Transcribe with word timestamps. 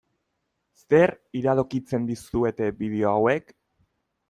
Zer 0.83 1.13
iradokitzen 1.41 2.09
dizuete 2.09 2.73
bideo 2.83 3.13
hauek? 3.13 3.57